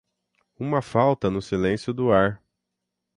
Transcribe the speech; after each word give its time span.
uma 0.57 0.81
falta 0.81 1.29
no 1.29 1.43
silêncio 1.43 1.93
do 1.93 2.11
ar. 2.11 2.41